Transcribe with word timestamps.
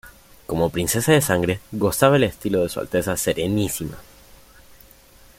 Como 0.47 0.71
princesa 0.71 1.11
de 1.11 1.21
sangre, 1.21 1.59
gozaba 1.71 2.15
el 2.15 2.23
estilo 2.23 2.63
de 2.63 2.69
"Su 2.69 2.79
Alteza 2.79 3.15
Serenísima". 3.17 3.99